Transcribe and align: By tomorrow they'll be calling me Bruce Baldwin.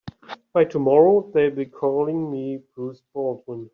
By 0.51 0.65
tomorrow 0.65 1.29
they'll 1.31 1.51
be 1.53 1.67
calling 1.67 2.31
me 2.31 2.63
Bruce 2.73 3.03
Baldwin. 3.13 3.69